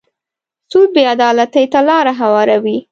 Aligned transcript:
سود 0.71 0.89
بې 0.95 1.03
عدالتۍ 1.13 1.65
ته 1.73 1.79
لاره 1.87 2.13
هواروي. 2.21 2.77